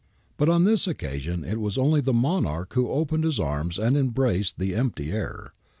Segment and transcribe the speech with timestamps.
[0.35, 4.57] But on this occasion it was only the monarch who opened his arms and embraced
[4.57, 5.53] the empty air.